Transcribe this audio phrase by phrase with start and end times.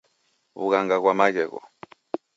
[0.61, 1.59] Wughanga ghwa maghegho